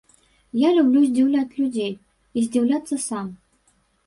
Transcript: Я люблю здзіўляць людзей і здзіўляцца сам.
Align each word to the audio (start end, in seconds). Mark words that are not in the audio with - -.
Я 0.59 0.69
люблю 0.77 1.03
здзіўляць 1.09 1.57
людзей 1.59 1.93
і 1.97 2.39
здзіўляцца 2.47 2.95
сам. 3.07 3.31